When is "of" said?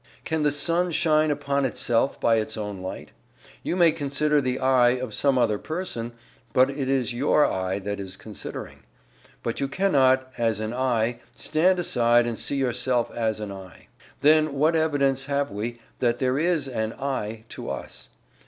4.97-5.13